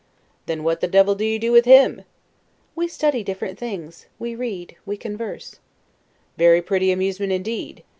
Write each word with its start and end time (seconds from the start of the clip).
Then 0.47 0.63
what 0.63 0.79
the 0.81 0.87
devil 0.87 1.13
do 1.13 1.23
you 1.23 1.37
do 1.37 1.51
with 1.51 1.65
him? 1.65 1.97
Stanhope. 2.01 2.05
We 2.73 2.87
study 2.87 3.23
different 3.23 3.59
things; 3.59 4.07
we 4.17 4.33
read, 4.33 4.75
we 4.83 4.97
converse. 4.97 5.59
Englishman. 5.59 5.63
Very 6.37 6.61
pretty 6.63 6.91
amusement 6.91 7.31
indeed! 7.31 7.83